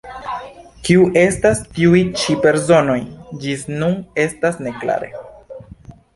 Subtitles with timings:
[0.87, 2.97] Kiu estas tiuj ĉi personoj,
[3.45, 3.95] ĝis nun
[4.27, 5.13] estas ne klare.